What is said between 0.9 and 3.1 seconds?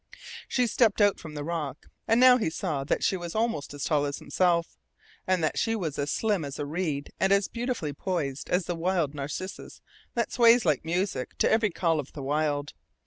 out from the rock. And now he saw that